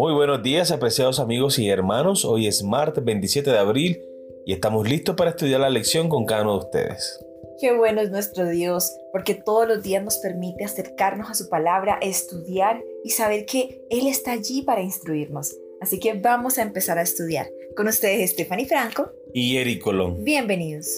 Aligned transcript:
Muy 0.00 0.14
buenos 0.14 0.42
días, 0.42 0.70
apreciados 0.70 1.20
amigos 1.20 1.58
y 1.58 1.68
hermanos. 1.68 2.24
Hoy 2.24 2.46
es 2.46 2.62
martes 2.62 3.04
27 3.04 3.50
de 3.50 3.58
abril 3.58 4.02
y 4.46 4.54
estamos 4.54 4.88
listos 4.88 5.14
para 5.14 5.28
estudiar 5.28 5.60
la 5.60 5.68
lección 5.68 6.08
con 6.08 6.24
cada 6.24 6.40
uno 6.40 6.52
de 6.52 6.64
ustedes. 6.64 7.22
Qué 7.60 7.76
bueno 7.76 8.00
es 8.00 8.10
nuestro 8.10 8.48
Dios, 8.48 8.90
porque 9.12 9.34
todos 9.34 9.68
los 9.68 9.82
días 9.82 10.02
nos 10.02 10.16
permite 10.16 10.64
acercarnos 10.64 11.28
a 11.28 11.34
su 11.34 11.50
palabra, 11.50 11.98
estudiar 12.00 12.80
y 13.04 13.10
saber 13.10 13.44
que 13.44 13.82
Él 13.90 14.06
está 14.06 14.32
allí 14.32 14.62
para 14.62 14.80
instruirnos. 14.80 15.54
Así 15.82 16.00
que 16.00 16.14
vamos 16.14 16.56
a 16.56 16.62
empezar 16.62 16.96
a 16.96 17.02
estudiar. 17.02 17.50
Con 17.76 17.86
ustedes 17.86 18.30
Stephanie 18.30 18.64
Franco 18.64 19.10
y 19.34 19.58
Eric 19.58 19.82
Colón. 19.82 20.24
Bienvenidos. 20.24 20.88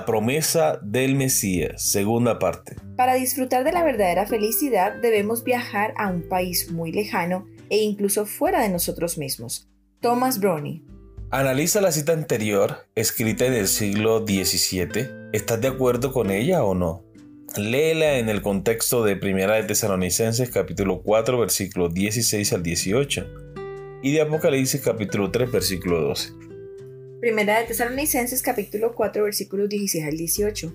La 0.00 0.06
promesa 0.06 0.80
del 0.82 1.14
Mesías, 1.14 1.82
segunda 1.82 2.38
parte. 2.38 2.74
Para 2.96 3.16
disfrutar 3.16 3.64
de 3.64 3.72
la 3.72 3.84
verdadera 3.84 4.26
felicidad 4.26 4.94
debemos 4.94 5.44
viajar 5.44 5.92
a 5.98 6.08
un 6.08 6.26
país 6.26 6.70
muy 6.70 6.90
lejano 6.90 7.46
e 7.68 7.82
incluso 7.82 8.24
fuera 8.24 8.62
de 8.62 8.70
nosotros 8.70 9.18
mismos. 9.18 9.68
Thomas 10.00 10.40
Brownie. 10.40 10.82
Analiza 11.30 11.82
la 11.82 11.92
cita 11.92 12.14
anterior, 12.14 12.88
escrita 12.94 13.44
en 13.44 13.52
el 13.52 13.68
siglo 13.68 14.20
XVII. 14.26 15.06
¿Estás 15.34 15.60
de 15.60 15.68
acuerdo 15.68 16.14
con 16.14 16.30
ella 16.30 16.64
o 16.64 16.74
no? 16.74 17.04
Léela 17.58 18.14
en 18.14 18.30
el 18.30 18.40
contexto 18.40 19.04
de 19.04 19.16
Primera 19.16 19.56
de 19.56 19.64
Tesalonicenses 19.64 20.48
capítulo 20.48 21.02
4 21.02 21.38
versículo 21.38 21.90
16 21.90 22.54
al 22.54 22.62
18 22.62 23.26
y 24.02 24.12
de 24.12 24.22
Apocalipsis 24.22 24.80
capítulo 24.80 25.30
3 25.30 25.52
versículo 25.52 26.00
12. 26.00 26.49
Primera 27.20 27.58
de 27.58 27.66
Tesalonicenses 27.66 28.40
capítulo 28.40 28.94
4 28.94 29.24
versículos 29.24 29.68
16 29.68 30.06
al 30.06 30.16
18. 30.16 30.72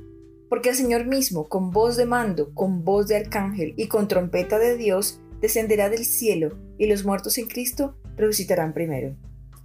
Porque 0.47 0.69
el 0.69 0.75
Señor 0.75 1.07
mismo, 1.07 1.49
con 1.49 1.71
voz 1.71 1.97
de 1.97 2.05
mando, 2.05 2.53
con 2.53 2.83
voz 2.83 3.07
de 3.07 3.15
arcángel 3.15 3.73
y 3.77 3.87
con 3.87 4.07
trompeta 4.07 4.59
de 4.59 4.77
Dios, 4.77 5.19
descenderá 5.41 5.89
del 5.89 6.05
cielo, 6.05 6.55
y 6.77 6.85
los 6.85 7.03
muertos 7.03 7.39
en 7.39 7.47
Cristo 7.47 7.97
resucitarán 8.15 8.75
primero. 8.75 9.15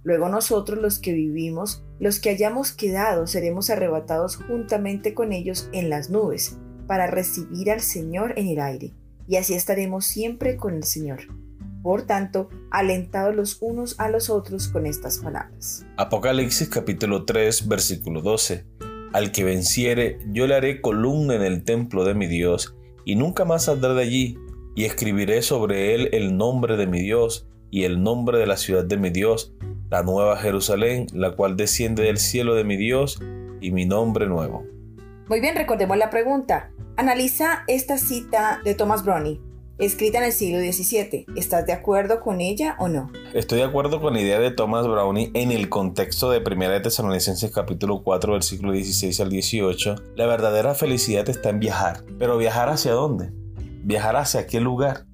Luego 0.01 0.27
nosotros 0.27 0.79
los 0.81 0.97
que 0.97 1.13
vivimos, 1.13 1.85
los 1.99 2.19
que 2.19 2.31
hayamos 2.31 2.71
quedado, 2.71 3.27
seremos 3.27 3.69
arrebatados 3.69 4.37
juntamente 4.37 5.13
con 5.13 5.33
ellos 5.33 5.69
en 5.73 5.91
las 5.91 6.09
nubes, 6.09 6.57
para 6.87 7.05
recibir 7.05 7.69
al 7.69 7.81
Señor 7.81 8.33
en 8.37 8.47
el 8.47 8.59
aire, 8.59 8.95
y 9.27 9.35
así 9.35 9.53
estaremos 9.53 10.07
siempre 10.07 10.57
con 10.57 10.73
el 10.73 10.83
Señor. 10.83 11.19
Por 11.81 12.03
tanto, 12.03 12.49
alentados 12.69 13.35
los 13.35 13.57
unos 13.59 13.99
a 13.99 14.07
los 14.07 14.29
otros 14.29 14.67
con 14.67 14.85
estas 14.85 15.17
palabras. 15.17 15.85
Apocalipsis 15.97 16.69
capítulo 16.69 17.25
3 17.25 17.67
versículo 17.67 18.21
12. 18.21 18.65
Al 19.13 19.31
que 19.31 19.43
venciere, 19.43 20.19
yo 20.27 20.45
le 20.45 20.55
haré 20.55 20.79
columna 20.79 21.35
en 21.35 21.41
el 21.41 21.63
templo 21.63 22.05
de 22.05 22.13
mi 22.13 22.27
Dios, 22.27 22.75
y 23.03 23.15
nunca 23.15 23.45
más 23.45 23.65
saldrá 23.65 23.95
de 23.95 24.03
allí, 24.03 24.37
y 24.75 24.85
escribiré 24.85 25.41
sobre 25.41 25.95
él 25.95 26.09
el 26.13 26.37
nombre 26.37 26.77
de 26.77 26.85
mi 26.85 27.01
Dios, 27.01 27.47
y 27.71 27.83
el 27.83 28.03
nombre 28.03 28.37
de 28.37 28.45
la 28.45 28.57
ciudad 28.57 28.85
de 28.85 28.97
mi 28.97 29.09
Dios, 29.09 29.53
la 29.89 30.03
nueva 30.03 30.37
Jerusalén, 30.37 31.07
la 31.13 31.35
cual 31.35 31.57
desciende 31.57 32.03
del 32.03 32.19
cielo 32.19 32.53
de 32.53 32.63
mi 32.63 32.77
Dios, 32.77 33.19
y 33.59 33.71
mi 33.71 33.85
nombre 33.85 34.27
nuevo. 34.27 34.63
Muy 35.27 35.41
bien, 35.41 35.55
recordemos 35.55 35.97
la 35.97 36.09
pregunta. 36.11 36.71
Analiza 36.95 37.63
esta 37.67 37.97
cita 37.97 38.61
de 38.63 38.75
Thomas 38.75 39.03
Brownie 39.03 39.41
escrita 39.81 40.19
en 40.19 40.25
el 40.25 40.31
siglo 40.31 40.59
XVII. 40.59 41.25
¿Estás 41.35 41.65
de 41.65 41.73
acuerdo 41.73 42.19
con 42.19 42.39
ella 42.39 42.75
o 42.79 42.87
no? 42.87 43.11
Estoy 43.33 43.57
de 43.57 43.63
acuerdo 43.63 43.99
con 43.99 44.13
la 44.13 44.21
idea 44.21 44.39
de 44.39 44.51
Thomas 44.51 44.87
Brownie 44.87 45.31
en 45.33 45.51
el 45.51 45.69
contexto 45.69 46.29
de 46.29 46.39
Primera 46.39 46.73
de 46.73 46.81
Tesalonicenses 46.81 47.51
capítulo 47.51 48.03
4 48.03 48.33
versículo 48.33 48.73
16 48.73 49.19
al 49.19 49.29
18. 49.31 49.95
La 50.15 50.27
verdadera 50.27 50.75
felicidad 50.75 51.27
está 51.29 51.49
en 51.49 51.59
viajar. 51.59 52.03
Pero 52.19 52.37
viajar 52.37 52.69
hacia 52.69 52.91
dónde? 52.91 53.31
Viajar 53.83 54.17
hacia 54.17 54.45
qué 54.45 54.61
lugar? 54.61 55.07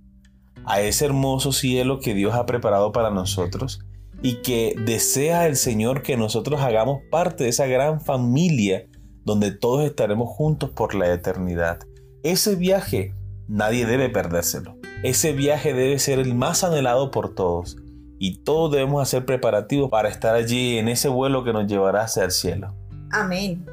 A 0.65 0.81
ese 0.81 1.05
hermoso 1.05 1.53
cielo 1.53 1.99
que 1.99 2.13
Dios 2.13 2.33
ha 2.33 2.45
preparado 2.45 2.91
para 2.91 3.09
nosotros 3.09 3.79
y 4.21 4.41
que 4.41 4.75
desea 4.85 5.47
el 5.47 5.55
Señor 5.55 6.01
que 6.01 6.17
nosotros 6.17 6.59
hagamos 6.59 6.99
parte 7.09 7.45
de 7.45 7.51
esa 7.51 7.67
gran 7.67 8.01
familia 8.01 8.85
donde 9.23 9.51
todos 9.51 9.85
estaremos 9.85 10.27
juntos 10.27 10.71
por 10.71 10.93
la 10.93 11.13
eternidad. 11.13 11.79
Ese 12.23 12.55
viaje 12.55 13.13
Nadie 13.47 13.85
debe 13.85 14.09
perdérselo. 14.09 14.77
Ese 15.03 15.31
viaje 15.31 15.73
debe 15.73 15.99
ser 15.99 16.19
el 16.19 16.35
más 16.35 16.63
anhelado 16.63 17.11
por 17.11 17.33
todos 17.33 17.77
y 18.19 18.39
todos 18.43 18.71
debemos 18.71 19.01
hacer 19.01 19.25
preparativos 19.25 19.89
para 19.89 20.09
estar 20.09 20.35
allí 20.35 20.77
en 20.77 20.89
ese 20.89 21.07
vuelo 21.07 21.43
que 21.43 21.53
nos 21.53 21.67
llevará 21.67 22.01
hacia 22.01 22.23
el 22.23 22.31
cielo. 22.31 22.75
Amén. 23.11 23.65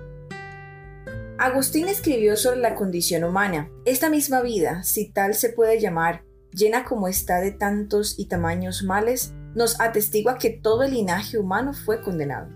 Agustín 1.38 1.88
escribió 1.88 2.36
sobre 2.36 2.60
la 2.60 2.76
condición 2.76 3.24
humana. 3.24 3.68
Esta 3.84 4.08
misma 4.08 4.42
vida, 4.42 4.84
si 4.84 5.10
tal 5.10 5.34
se 5.34 5.48
puede 5.48 5.80
llamar, 5.80 6.22
llena 6.52 6.84
como 6.84 7.08
está 7.08 7.40
de 7.40 7.50
tantos 7.50 8.18
y 8.18 8.26
tamaños 8.26 8.84
males, 8.84 9.32
nos 9.54 9.80
atestigua 9.80 10.38
que 10.38 10.50
todo 10.50 10.84
el 10.84 10.92
linaje 10.92 11.38
humano 11.38 11.72
fue 11.74 12.00
condenado. 12.00 12.48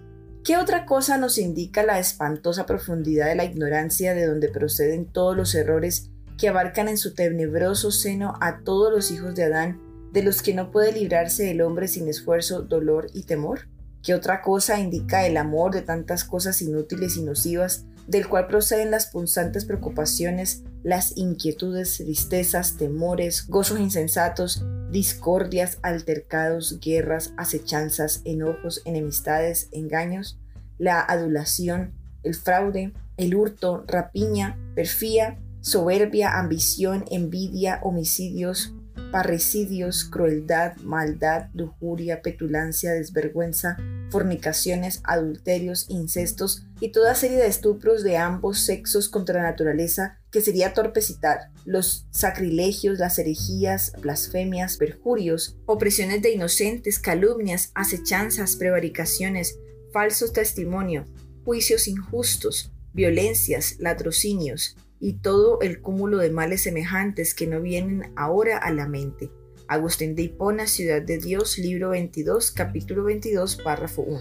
¿Qué 0.44 0.56
otra 0.56 0.86
cosa 0.86 1.18
nos 1.18 1.36
indica 1.36 1.82
la 1.82 1.98
espantosa 1.98 2.64
profundidad 2.64 3.26
de 3.26 3.34
la 3.34 3.44
ignorancia 3.44 4.14
de 4.14 4.26
donde 4.26 4.48
proceden 4.48 5.06
todos 5.06 5.36
los 5.36 5.54
errores 5.54 6.07
que 6.38 6.48
abarcan 6.48 6.88
en 6.88 6.96
su 6.96 7.14
tenebroso 7.14 7.90
seno 7.90 8.34
a 8.40 8.60
todos 8.60 8.92
los 8.92 9.10
hijos 9.10 9.34
de 9.34 9.44
Adán, 9.44 9.80
de 10.12 10.22
los 10.22 10.40
que 10.40 10.54
no 10.54 10.70
puede 10.70 10.92
librarse 10.92 11.50
el 11.50 11.60
hombre 11.60 11.88
sin 11.88 12.08
esfuerzo, 12.08 12.62
dolor 12.62 13.08
y 13.12 13.24
temor? 13.24 13.68
¿Qué 14.02 14.14
otra 14.14 14.40
cosa 14.40 14.78
indica 14.78 15.26
el 15.26 15.36
amor 15.36 15.74
de 15.74 15.82
tantas 15.82 16.24
cosas 16.24 16.62
inútiles 16.62 17.16
y 17.16 17.22
nocivas, 17.22 17.84
del 18.06 18.26
cual 18.26 18.46
proceden 18.46 18.90
las 18.90 19.08
punzantes 19.08 19.66
preocupaciones, 19.66 20.62
las 20.82 21.16
inquietudes, 21.16 21.98
tristezas, 21.98 22.78
temores, 22.78 23.46
gozos 23.48 23.80
insensatos, 23.80 24.64
discordias, 24.90 25.78
altercados, 25.82 26.78
guerras, 26.80 27.34
acechanzas, 27.36 28.22
enojos, 28.24 28.80
enemistades, 28.86 29.68
engaños, 29.72 30.38
la 30.78 31.00
adulación, 31.00 31.92
el 32.22 32.34
fraude, 32.34 32.92
el 33.18 33.34
hurto, 33.34 33.84
rapiña, 33.86 34.56
perfía, 34.74 35.38
soberbia, 35.68 36.38
ambición, 36.38 37.04
envidia, 37.10 37.78
homicidios, 37.82 38.72
parricidios, 39.12 40.04
crueldad, 40.04 40.76
maldad, 40.78 41.48
lujuria, 41.52 42.22
petulancia, 42.22 42.92
desvergüenza, 42.92 43.76
fornicaciones, 44.10 45.02
adulterios, 45.04 45.86
incestos 45.90 46.66
y 46.80 46.90
toda 46.92 47.14
serie 47.14 47.36
de 47.36 47.46
estupros 47.46 48.02
de 48.02 48.16
ambos 48.16 48.60
sexos 48.60 49.10
contra 49.10 49.42
la 49.42 49.50
naturaleza 49.50 50.18
que 50.30 50.40
sería 50.40 50.72
torpecitar, 50.72 51.50
los 51.66 52.06
sacrilegios, 52.10 52.98
las 52.98 53.18
herejías, 53.18 53.92
blasfemias, 54.00 54.78
perjurios, 54.78 55.58
opresiones 55.66 56.22
de 56.22 56.32
inocentes, 56.32 56.98
calumnias, 56.98 57.72
acechanzas, 57.74 58.56
prevaricaciones, 58.56 59.58
falsos 59.92 60.32
testimonios, 60.32 61.06
juicios 61.44 61.88
injustos, 61.88 62.72
violencias, 62.94 63.76
latrocinios, 63.78 64.76
y 65.00 65.14
todo 65.14 65.60
el 65.60 65.80
cúmulo 65.80 66.18
de 66.18 66.30
males 66.30 66.62
semejantes 66.62 67.34
que 67.34 67.46
no 67.46 67.60
vienen 67.60 68.12
ahora 68.16 68.58
a 68.58 68.72
la 68.72 68.88
mente. 68.88 69.30
Agustín 69.68 70.14
de 70.14 70.22
Hipona, 70.22 70.66
Ciudad 70.66 71.02
de 71.02 71.18
Dios, 71.18 71.58
libro 71.58 71.90
22, 71.90 72.50
capítulo 72.52 73.04
22, 73.04 73.56
párrafo 73.56 74.02
1. 74.02 74.20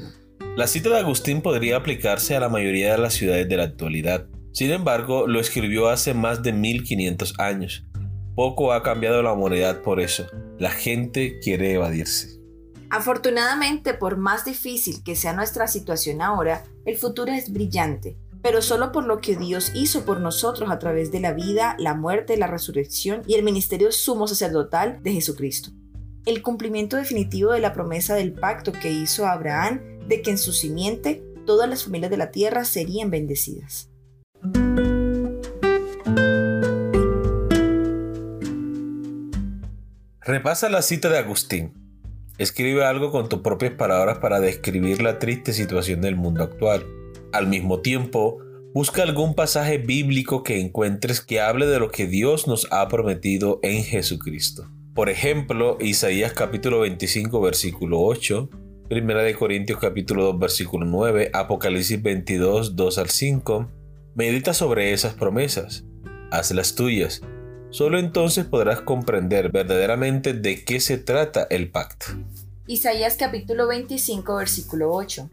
La 0.55 0.67
cita 0.67 0.89
de 0.89 0.97
Agustín 0.97 1.41
podría 1.41 1.77
aplicarse 1.77 2.35
a 2.35 2.39
la 2.39 2.49
mayoría 2.49 2.91
de 2.91 2.97
las 2.97 3.13
ciudades 3.13 3.47
de 3.47 3.57
la 3.57 3.63
actualidad. 3.63 4.27
Sin 4.51 4.71
embargo, 4.71 5.27
lo 5.27 5.39
escribió 5.39 5.87
hace 5.87 6.13
más 6.13 6.43
de 6.43 6.51
1500 6.51 7.39
años. 7.39 7.85
Poco 8.35 8.73
ha 8.73 8.83
cambiado 8.83 9.21
la 9.23 9.33
humanidad 9.33 9.81
por 9.81 9.99
eso. 9.99 10.27
La 10.57 10.71
gente 10.71 11.39
quiere 11.39 11.73
evadirse. 11.73 12.39
Afortunadamente, 12.89 13.93
por 13.93 14.17
más 14.17 14.45
difícil 14.45 15.03
que 15.03 15.15
sea 15.15 15.33
nuestra 15.33 15.67
situación 15.67 16.21
ahora, 16.21 16.63
el 16.85 16.97
futuro 16.97 17.31
es 17.31 17.51
brillante 17.51 18.17
pero 18.41 18.61
solo 18.61 18.91
por 18.91 19.05
lo 19.05 19.19
que 19.19 19.35
Dios 19.35 19.71
hizo 19.73 20.05
por 20.05 20.19
nosotros 20.19 20.69
a 20.69 20.79
través 20.79 21.11
de 21.11 21.19
la 21.19 21.33
vida, 21.33 21.75
la 21.79 21.93
muerte, 21.93 22.37
la 22.37 22.47
resurrección 22.47 23.21
y 23.27 23.35
el 23.35 23.43
ministerio 23.43 23.91
sumo 23.91 24.27
sacerdotal 24.27 25.01
de 25.03 25.13
Jesucristo. 25.13 25.71
El 26.25 26.41
cumplimiento 26.41 26.97
definitivo 26.97 27.53
de 27.53 27.59
la 27.59 27.73
promesa 27.73 28.15
del 28.15 28.33
pacto 28.33 28.71
que 28.71 28.91
hizo 28.91 29.25
Abraham 29.25 29.81
de 30.07 30.21
que 30.21 30.31
en 30.31 30.37
su 30.37 30.51
simiente 30.51 31.23
todas 31.45 31.69
las 31.69 31.83
familias 31.83 32.11
de 32.11 32.17
la 32.17 32.31
tierra 32.31 32.65
serían 32.65 33.09
bendecidas. 33.09 33.89
Repasa 40.21 40.67
la 40.67 40.81
cita 40.81 41.07
de 41.07 41.17
Agustín. 41.17 41.71
Escribe 42.37 42.85
algo 42.85 43.11
con 43.11 43.29
tus 43.29 43.39
propias 43.39 43.71
palabras 43.73 44.17
para 44.17 44.41
describir 44.41 45.01
la 45.01 45.19
triste 45.19 45.53
situación 45.53 46.01
del 46.01 46.17
mundo 46.17 46.43
actual. 46.43 46.85
Al 47.33 47.47
mismo 47.47 47.81
tiempo, 47.81 48.39
busca 48.73 49.03
algún 49.03 49.33
pasaje 49.35 49.77
bíblico 49.77 50.43
que 50.43 50.59
encuentres 50.59 51.19
que 51.19 51.41
hable 51.41 51.65
de 51.65 51.79
lo 51.79 51.91
que 51.91 52.07
Dios 52.07 52.47
nos 52.47 52.67
ha 52.71 52.87
prometido 52.87 53.59
en 53.63 53.83
Jesucristo. 53.83 54.69
Por 54.93 55.09
ejemplo, 55.09 55.77
Isaías 55.79 56.33
capítulo 56.33 56.79
25 56.79 57.41
versículo 57.41 58.01
8, 58.01 58.49
Primera 58.89 59.21
de 59.21 59.35
Corintios 59.35 59.79
capítulo 59.79 60.23
2 60.31 60.39
versículo 60.39 60.85
9, 60.85 61.31
Apocalipsis 61.33 62.01
22 62.01 62.75
2 62.75 62.97
al 62.97 63.09
5. 63.09 63.67
Medita 64.15 64.53
sobre 64.53 64.93
esas 64.93 65.13
promesas, 65.13 65.83
hazlas 66.31 66.75
tuyas. 66.75 67.21
Solo 67.69 67.99
entonces 67.99 68.45
podrás 68.45 68.81
comprender 68.81 69.51
verdaderamente 69.51 70.33
de 70.33 70.63
qué 70.63 70.79
se 70.79 70.97
trata 70.97 71.45
el 71.49 71.69
pacto. 71.69 72.05
Isaías 72.65 73.17
capítulo 73.17 73.67
25 73.67 74.37
versículo 74.37 74.93
8. 74.93 75.29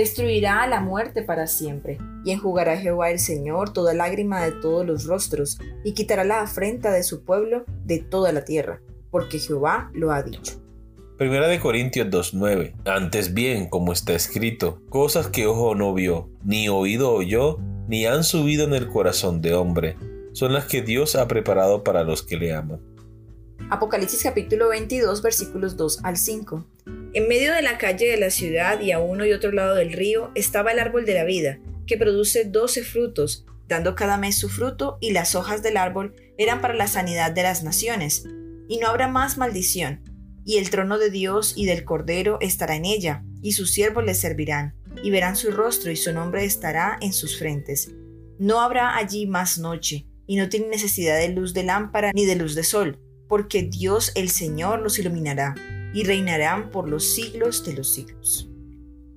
Destruirá 0.00 0.62
a 0.62 0.66
la 0.66 0.80
muerte 0.80 1.20
para 1.22 1.46
siempre, 1.46 1.98
y 2.24 2.30
enjugará 2.30 2.78
Jehová 2.78 3.10
el 3.10 3.18
Señor 3.18 3.74
toda 3.74 3.92
lágrima 3.92 4.42
de 4.42 4.52
todos 4.52 4.86
los 4.86 5.04
rostros, 5.04 5.58
y 5.84 5.92
quitará 5.92 6.24
la 6.24 6.40
afrenta 6.40 6.90
de 6.90 7.02
su 7.02 7.22
pueblo 7.22 7.66
de 7.84 7.98
toda 7.98 8.32
la 8.32 8.46
tierra, 8.46 8.80
porque 9.10 9.38
Jehová 9.38 9.90
lo 9.92 10.10
ha 10.10 10.22
dicho. 10.22 10.58
Primera 11.18 11.48
de 11.48 11.60
Corintios 11.60 12.06
2.9. 12.08 12.76
Antes 12.86 13.34
bien, 13.34 13.68
como 13.68 13.92
está 13.92 14.14
escrito, 14.14 14.80
cosas 14.88 15.26
que 15.26 15.46
ojo 15.46 15.74
no 15.74 15.92
vio, 15.92 16.30
ni 16.44 16.70
oído 16.70 17.12
oyó, 17.12 17.58
ni 17.86 18.06
han 18.06 18.24
subido 18.24 18.64
en 18.64 18.72
el 18.72 18.88
corazón 18.88 19.42
de 19.42 19.52
hombre, 19.52 19.98
son 20.32 20.54
las 20.54 20.64
que 20.64 20.80
Dios 20.80 21.14
ha 21.14 21.28
preparado 21.28 21.84
para 21.84 22.04
los 22.04 22.22
que 22.22 22.38
le 22.38 22.54
aman. 22.54 22.80
Apocalipsis 23.68 24.22
capítulo 24.22 24.70
22 24.70 25.20
versículos 25.20 25.76
2 25.76 26.04
al 26.04 26.16
5. 26.16 26.64
En 27.12 27.26
medio 27.26 27.52
de 27.52 27.62
la 27.62 27.76
calle 27.76 28.06
de 28.06 28.18
la 28.18 28.30
ciudad 28.30 28.80
y 28.80 28.92
a 28.92 29.00
uno 29.00 29.26
y 29.26 29.32
otro 29.32 29.50
lado 29.50 29.74
del 29.74 29.92
río 29.92 30.30
estaba 30.36 30.70
el 30.70 30.78
árbol 30.78 31.04
de 31.04 31.14
la 31.14 31.24
vida, 31.24 31.58
que 31.84 31.96
produce 31.96 32.44
doce 32.44 32.84
frutos, 32.84 33.44
dando 33.66 33.96
cada 33.96 34.16
mes 34.16 34.38
su 34.38 34.48
fruto, 34.48 34.96
y 35.00 35.10
las 35.10 35.34
hojas 35.34 35.60
del 35.64 35.76
árbol 35.76 36.14
eran 36.38 36.60
para 36.60 36.74
la 36.74 36.86
sanidad 36.86 37.32
de 37.32 37.42
las 37.42 37.64
naciones. 37.64 38.22
Y 38.68 38.78
no 38.78 38.86
habrá 38.86 39.08
más 39.08 39.38
maldición, 39.38 40.04
y 40.44 40.58
el 40.58 40.70
trono 40.70 40.98
de 40.98 41.10
Dios 41.10 41.54
y 41.56 41.66
del 41.66 41.84
Cordero 41.84 42.38
estará 42.40 42.76
en 42.76 42.84
ella, 42.84 43.24
y 43.42 43.52
sus 43.52 43.72
siervos 43.72 44.04
le 44.04 44.14
servirán, 44.14 44.76
y 45.02 45.10
verán 45.10 45.34
su 45.34 45.50
rostro 45.50 45.90
y 45.90 45.96
su 45.96 46.12
nombre 46.12 46.44
estará 46.44 46.96
en 47.00 47.12
sus 47.12 47.36
frentes. 47.36 47.90
No 48.38 48.60
habrá 48.60 48.96
allí 48.96 49.26
más 49.26 49.58
noche, 49.58 50.06
y 50.28 50.36
no 50.36 50.48
tienen 50.48 50.70
necesidad 50.70 51.18
de 51.18 51.30
luz 51.30 51.54
de 51.54 51.64
lámpara 51.64 52.12
ni 52.14 52.24
de 52.24 52.36
luz 52.36 52.54
de 52.54 52.62
sol, 52.62 53.00
porque 53.28 53.64
Dios 53.64 54.12
el 54.14 54.30
Señor 54.30 54.78
los 54.78 54.96
iluminará 55.00 55.56
y 55.92 56.04
reinarán 56.04 56.70
por 56.70 56.88
los 56.88 57.14
siglos 57.14 57.64
de 57.64 57.74
los 57.74 57.92
siglos. 57.92 58.48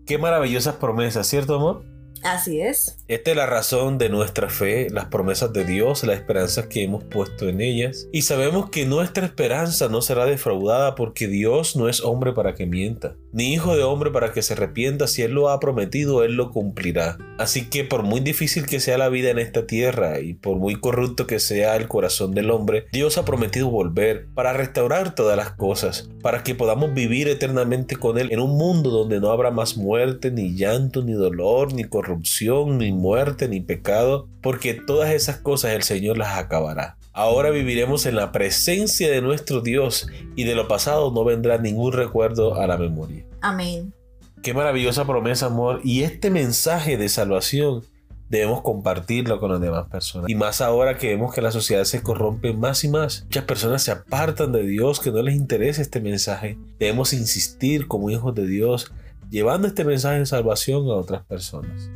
Qué 0.06 0.18
maravillosas 0.18 0.76
promesas, 0.76 1.28
¿cierto, 1.28 1.56
amor? 1.56 1.86
Así 2.24 2.62
es. 2.62 2.98
Esta 3.08 3.32
es 3.32 3.38
la 3.38 3.46
razón 3.46 3.98
de 3.98 4.10
nuestra 4.10 4.50
fe, 4.50 4.90
las 4.90 5.06
promesas 5.06 5.52
de 5.52 5.66
Dios, 5.66 6.04
las 6.04 6.18
esperanzas 6.18 6.68
que 6.68 6.84
hemos 6.84 7.04
puesto 7.04 7.50
en 7.50 7.60
ellas. 7.60 8.08
Y 8.14 8.22
sabemos 8.22 8.70
que 8.70 8.86
nuestra 8.86 9.26
esperanza 9.26 9.90
no 9.90 10.02
será 10.02 10.26
defraudada 10.26 10.96
porque 10.96 11.28
Dios 11.28 11.76
no 11.76 11.90
es 11.90 12.02
hombre 12.02 12.32
para 12.32 12.56
que 12.56 12.66
mienta, 12.66 13.16
ni 13.34 13.52
hijo 13.52 13.76
de 13.76 13.84
hombre 13.84 14.12
para 14.12 14.32
que 14.32 14.42
se 14.42 14.54
arrepienta. 14.54 15.08
Si 15.08 15.24
Él 15.24 15.34
lo 15.34 15.50
ha 15.50 15.60
prometido, 15.60 16.24
Él 16.24 16.36
lo 16.36 16.52
cumplirá. 16.52 17.18
Así 17.38 17.66
que 17.70 17.84
por 17.84 18.04
muy 18.04 18.22
difícil 18.22 18.66
que 18.66 18.80
sea 18.80 18.98
la 18.98 19.10
vida 19.10 19.32
en 19.32 19.40
esta 19.40 19.66
tierra 19.68 20.20
y 20.20 20.36
por 20.36 20.58
muy 20.58 20.76
corrupto 20.76 21.28
que 21.28 21.40
sea 21.40 21.76
el 21.76 21.88
corazón 21.88 22.34
del 22.34 22.52
hombre, 22.52 22.86
Dios 22.92 23.18
ha 23.18 23.26
prometido 23.26 23.70
volver 23.70 24.28
para 24.34 24.54
restaurar 24.54 25.16
todas 25.16 25.36
las 25.36 25.52
cosas, 25.52 26.10
para 26.22 26.44
que 26.44 26.56
podamos 26.56 26.94
vivir 26.94 27.28
eternamente 27.28 27.96
con 27.96 28.18
Él 28.18 28.32
en 28.32 28.40
un 28.40 28.58
mundo 28.58 28.92
donde 28.92 29.20
no 29.20 29.32
habrá 29.32 29.52
más 29.52 29.76
muerte, 29.76 30.32
ni 30.32 30.56
llanto, 30.56 31.04
ni 31.04 31.14
dolor, 31.14 31.74
ni 31.74 31.84
corrupción 31.84 32.78
ni 32.78 32.92
muerte, 32.92 33.48
ni 33.48 33.60
pecado, 33.60 34.28
porque 34.42 34.74
todas 34.74 35.12
esas 35.12 35.38
cosas 35.38 35.72
el 35.72 35.84
Señor 35.84 36.18
las 36.18 36.38
acabará. 36.38 36.98
Ahora 37.14 37.52
viviremos 37.52 38.08
en 38.08 38.16
la 38.16 38.32
presencia 38.32 39.10
de 39.12 39.22
nuestro 39.22 39.62
Dios 39.62 40.08
y 40.36 40.46
de 40.46 40.56
lo 40.56 40.68
pasado 40.68 41.12
no 41.12 41.24
vendrá 41.24 41.60
ningún 41.60 41.94
recuerdo 41.94 42.56
a 42.56 42.66
la 42.66 42.76
memoria. 42.76 43.24
Amén. 43.42 43.94
Qué 44.42 44.56
maravillosa 44.56 45.06
promesa, 45.06 45.46
amor. 45.46 45.80
Y 45.84 46.02
este 46.02 46.32
mensaje 46.32 46.98
de 46.98 47.08
salvación 47.10 47.84
debemos 48.30 48.62
compartirlo 48.62 49.40
con 49.40 49.52
las 49.52 49.62
demás 49.62 49.88
personas. 49.90 50.28
Y 50.28 50.34
más 50.34 50.60
ahora 50.60 50.98
que 50.98 51.10
vemos 51.10 51.36
que 51.36 51.42
la 51.42 51.52
sociedad 51.52 51.84
se 51.84 52.02
corrompe 52.02 52.52
más 52.52 52.84
y 52.84 52.90
más. 52.90 53.26
Muchas 53.26 53.46
personas 53.46 53.84
se 53.84 53.92
apartan 53.92 54.52
de 54.52 54.64
Dios, 54.64 55.00
que 55.00 55.12
no 55.12 55.22
les 55.22 55.36
interesa 55.36 55.84
este 55.84 56.02
mensaje. 56.02 56.58
Debemos 56.80 57.14
insistir 57.14 57.88
como 57.88 58.10
hijos 58.10 58.34
de 58.34 58.48
Dios, 58.48 58.92
llevando 59.30 59.68
este 59.68 59.86
mensaje 59.86 60.18
de 60.18 60.26
salvación 60.26 60.88
a 60.88 60.96
otras 60.96 61.24
personas. 61.26 61.92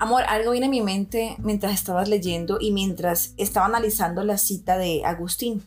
Amor, 0.00 0.22
algo 0.28 0.52
viene 0.52 0.66
a 0.66 0.70
mi 0.70 0.80
mente 0.80 1.36
mientras 1.42 1.74
estabas 1.74 2.08
leyendo 2.08 2.56
y 2.58 2.72
mientras 2.72 3.34
estaba 3.36 3.66
analizando 3.66 4.24
la 4.24 4.38
cita 4.38 4.78
de 4.78 5.04
Agustín. 5.04 5.62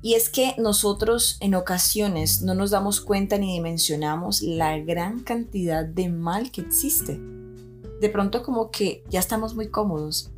Y 0.00 0.14
es 0.14 0.28
que 0.28 0.54
nosotros 0.58 1.38
en 1.40 1.56
ocasiones 1.56 2.40
no 2.42 2.54
nos 2.54 2.70
damos 2.70 3.00
cuenta 3.00 3.36
ni 3.36 3.54
dimensionamos 3.54 4.42
la 4.42 4.78
gran 4.78 5.18
cantidad 5.18 5.84
de 5.84 6.08
mal 6.08 6.52
que 6.52 6.60
existe. 6.60 7.18
De 8.00 8.08
pronto 8.08 8.44
como 8.44 8.70
que 8.70 9.02
ya 9.10 9.18
estamos 9.18 9.56
muy 9.56 9.70
cómodos. 9.70 10.30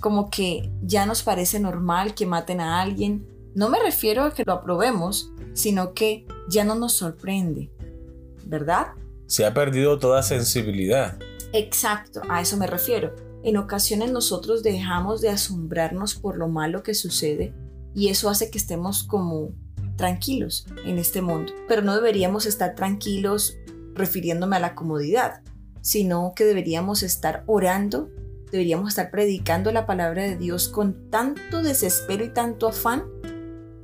Como 0.00 0.30
que 0.30 0.70
ya 0.80 1.04
nos 1.04 1.22
parece 1.22 1.60
normal 1.60 2.14
que 2.14 2.24
maten 2.24 2.62
a 2.62 2.80
alguien. 2.80 3.28
No 3.54 3.68
me 3.68 3.78
refiero 3.78 4.24
a 4.24 4.32
que 4.32 4.44
lo 4.46 4.54
aprobemos, 4.54 5.30
sino 5.52 5.92
que 5.92 6.26
ya 6.48 6.64
no 6.64 6.74
nos 6.74 6.94
sorprende. 6.94 7.70
¿Verdad? 8.46 8.92
Se 9.26 9.44
ha 9.44 9.52
perdido 9.52 9.98
toda 9.98 10.22
sensibilidad. 10.22 11.18
Exacto, 11.52 12.22
a 12.28 12.40
eso 12.40 12.56
me 12.56 12.66
refiero. 12.66 13.14
En 13.42 13.56
ocasiones 13.56 14.12
nosotros 14.12 14.62
dejamos 14.62 15.20
de 15.20 15.30
asombrarnos 15.30 16.14
por 16.14 16.36
lo 16.36 16.48
malo 16.48 16.82
que 16.82 16.94
sucede 16.94 17.54
y 17.94 18.08
eso 18.08 18.28
hace 18.28 18.50
que 18.50 18.58
estemos 18.58 19.02
como 19.02 19.52
tranquilos 19.96 20.66
en 20.84 20.98
este 20.98 21.22
mundo. 21.22 21.52
Pero 21.66 21.82
no 21.82 21.94
deberíamos 21.94 22.46
estar 22.46 22.74
tranquilos 22.74 23.56
refiriéndome 23.94 24.56
a 24.56 24.60
la 24.60 24.74
comodidad, 24.74 25.42
sino 25.80 26.32
que 26.36 26.44
deberíamos 26.44 27.02
estar 27.02 27.44
orando, 27.46 28.10
deberíamos 28.52 28.90
estar 28.90 29.10
predicando 29.10 29.72
la 29.72 29.86
palabra 29.86 30.22
de 30.22 30.36
Dios 30.36 30.68
con 30.68 31.10
tanto 31.10 31.62
desespero 31.62 32.24
y 32.24 32.32
tanto 32.32 32.68
afán 32.68 33.04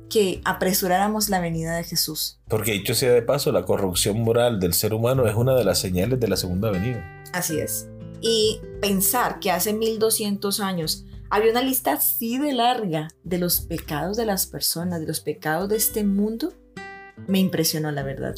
que 0.09 0.41
apresuráramos 0.45 1.29
la 1.29 1.39
venida 1.39 1.75
de 1.75 1.83
Jesús. 1.83 2.39
Porque 2.47 2.71
dicho 2.71 2.93
sea 2.93 3.11
de 3.11 3.21
paso, 3.21 3.51
la 3.51 3.65
corrupción 3.65 4.21
moral 4.21 4.59
del 4.59 4.73
ser 4.73 4.93
humano 4.93 5.27
es 5.27 5.35
una 5.35 5.55
de 5.55 5.63
las 5.63 5.79
señales 5.79 6.19
de 6.19 6.27
la 6.27 6.37
segunda 6.37 6.71
venida. 6.71 7.23
Así 7.33 7.59
es. 7.59 7.87
Y 8.21 8.61
pensar 8.81 9.39
que 9.39 9.51
hace 9.51 9.73
1200 9.73 10.59
años 10.59 11.05
había 11.29 11.51
una 11.51 11.61
lista 11.61 11.93
así 11.93 12.37
de 12.37 12.53
larga 12.53 13.09
de 13.23 13.37
los 13.37 13.61
pecados 13.61 14.17
de 14.17 14.25
las 14.25 14.47
personas, 14.47 15.01
de 15.01 15.07
los 15.07 15.19
pecados 15.19 15.69
de 15.69 15.75
este 15.75 16.03
mundo, 16.03 16.53
me 17.27 17.39
impresionó 17.39 17.91
la 17.91 18.03
verdad. 18.03 18.35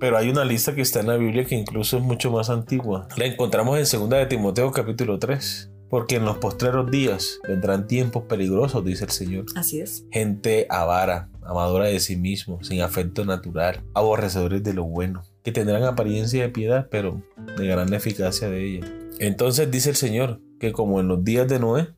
Pero 0.00 0.16
hay 0.16 0.30
una 0.30 0.44
lista 0.44 0.74
que 0.74 0.80
está 0.80 1.00
en 1.00 1.08
la 1.08 1.16
Biblia 1.16 1.44
que 1.44 1.54
incluso 1.54 1.98
es 1.98 2.02
mucho 2.02 2.30
más 2.32 2.50
antigua. 2.50 3.06
La 3.16 3.26
encontramos 3.26 3.78
en 3.78 4.00
2 4.00 4.10
de 4.10 4.26
Timoteo 4.26 4.72
capítulo 4.72 5.18
3. 5.18 5.71
Porque 5.92 6.16
en 6.16 6.24
los 6.24 6.38
postreros 6.38 6.90
días 6.90 7.38
vendrán 7.46 7.86
tiempos 7.86 8.24
peligrosos, 8.24 8.82
dice 8.82 9.04
el 9.04 9.10
Señor. 9.10 9.44
Así 9.54 9.78
es. 9.78 10.06
Gente 10.10 10.66
avara, 10.70 11.28
amadora 11.42 11.84
de 11.84 12.00
sí 12.00 12.16
mismo, 12.16 12.64
sin 12.64 12.80
afecto 12.80 13.26
natural, 13.26 13.84
aborrecedores 13.92 14.62
de 14.62 14.72
lo 14.72 14.84
bueno, 14.84 15.22
que 15.42 15.52
tendrán 15.52 15.82
apariencia 15.82 16.44
de 16.44 16.48
piedad, 16.48 16.88
pero 16.90 17.22
negarán 17.58 17.90
la 17.90 17.98
eficacia 17.98 18.48
de 18.48 18.64
ella. 18.64 18.86
Entonces 19.18 19.70
dice 19.70 19.90
el 19.90 19.96
Señor 19.96 20.40
que 20.58 20.72
como 20.72 20.98
en 20.98 21.08
los 21.08 21.24
días 21.24 21.46
de 21.46 21.58
Noé, 21.58 21.88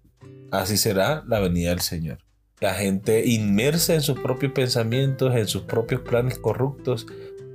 así 0.50 0.76
será 0.76 1.22
la 1.28 1.38
venida 1.38 1.70
del 1.70 1.78
Señor. 1.78 2.18
La 2.58 2.74
gente 2.74 3.24
inmersa 3.24 3.94
en 3.94 4.00
sus 4.00 4.18
propios 4.18 4.50
pensamientos, 4.50 5.36
en 5.36 5.46
sus 5.46 5.62
propios 5.62 6.00
planes 6.00 6.40
corruptos, 6.40 7.06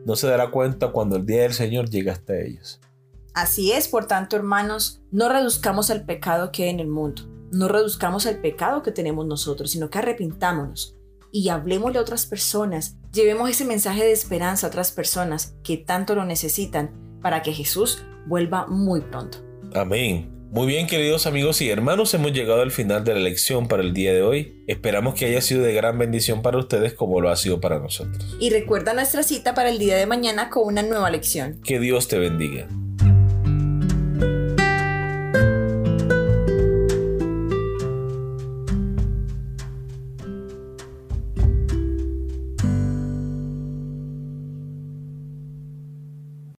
no 0.05 0.15
se 0.15 0.27
dará 0.27 0.51
cuenta 0.51 0.93
cuando 0.93 1.17
el 1.17 1.25
día 1.25 1.41
del 1.41 1.53
Señor 1.53 1.89
llegue 1.89 2.12
hasta 2.12 2.39
ellos. 2.39 2.79
Así 3.33 3.71
es, 3.71 3.88
por 3.88 4.05
tanto, 4.05 4.36
hermanos, 4.36 5.01
no 5.12 5.29
reduzcamos 5.29 5.89
el 5.89 6.03
pecado 6.03 6.51
que 6.51 6.63
hay 6.63 6.69
en 6.69 6.79
el 6.79 6.88
mundo, 6.88 7.24
no 7.51 7.67
reduzcamos 7.67 8.25
el 8.25 8.39
pecado 8.39 8.83
que 8.83 8.91
tenemos 8.91 9.25
nosotros, 9.25 9.71
sino 9.71 9.89
que 9.89 10.00
arrepintámonos 10.00 10.95
y 11.31 11.50
hablemosle 11.50 12.00
a 12.00 12.01
otras 12.01 12.25
personas, 12.25 12.98
llevemos 13.13 13.50
ese 13.50 13.65
mensaje 13.65 14.03
de 14.03 14.12
esperanza 14.12 14.67
a 14.67 14.69
otras 14.69 14.91
personas 14.91 15.55
que 15.63 15.77
tanto 15.77 16.15
lo 16.15 16.25
necesitan 16.25 17.19
para 17.21 17.41
que 17.41 17.53
Jesús 17.53 18.03
vuelva 18.27 18.67
muy 18.67 19.01
pronto. 19.01 19.39
Amén. 19.74 20.36
Muy 20.51 20.65
bien, 20.65 20.88
queridos 20.88 21.27
amigos 21.27 21.62
y 21.62 21.69
hermanos, 21.69 22.12
hemos 22.15 22.33
llegado 22.33 22.63
al 22.63 22.71
final 22.71 23.03
de 23.03 23.13
la 23.13 23.19
lección 23.19 23.67
para 23.67 23.83
el 23.83 23.93
día 23.93 24.13
de 24.13 24.24
hoy. 24.24 24.63
Esperamos 24.65 25.13
que 25.13 25.25
haya 25.25 25.41
sido 25.41 25.62
de 25.62 25.74
gran 25.74 26.00
bendición 26.00 26.41
para 26.41 26.57
ustedes 26.57 26.95
como 26.95 27.21
lo 27.21 27.29
ha 27.29 27.36
sido 27.36 27.62
para 27.62 27.77
nosotros. 27.77 28.36
Y 28.39 28.50
recuerda 28.50 28.95
nuestra 28.95 29.21
cita 29.21 29.53
para 29.53 29.69
el 29.69 29.77
día 29.77 29.95
de 29.95 30.07
mañana 30.07 30.50
con 30.50 30.65
una 30.65 30.81
nueva 30.81 31.12
lección. 31.12 31.62
Que 31.63 31.79
Dios 31.79 32.07
te 32.07 32.17
bendiga. 32.17 32.67